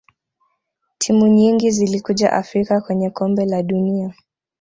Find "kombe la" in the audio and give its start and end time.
3.09-3.63